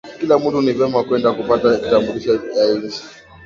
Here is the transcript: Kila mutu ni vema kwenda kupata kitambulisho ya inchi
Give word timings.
Kila 0.19 0.37
mutu 0.37 0.61
ni 0.61 0.71
vema 0.73 1.03
kwenda 1.03 1.33
kupata 1.33 1.77
kitambulisho 1.79 2.33
ya 2.33 2.65
inchi 2.75 3.03